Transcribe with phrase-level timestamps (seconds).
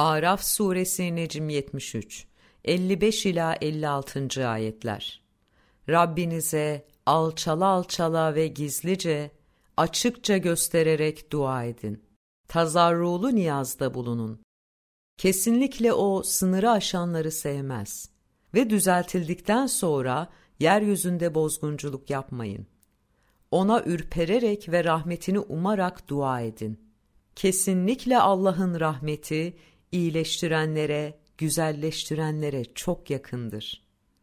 [0.00, 2.26] Araf suresi Necim 73
[2.64, 4.48] 55 ila 56.
[4.48, 5.22] ayetler.
[5.88, 9.30] Rabbinize alçala alçala ve gizlice,
[9.76, 12.04] açıkça göstererek dua edin.
[12.48, 14.40] Tazarruğlu niyazda bulunun.
[15.16, 18.10] Kesinlikle o sınırı aşanları sevmez.
[18.54, 20.28] Ve düzeltildikten sonra
[20.60, 22.66] yeryüzünde bozgunculuk yapmayın.
[23.50, 26.90] Ona ürpererek ve rahmetini umarak dua edin.
[27.36, 29.56] Kesinlikle Allah'ın rahmeti,
[29.92, 33.89] iyileştirenlere, güzelleştirenlere çok yakındır.''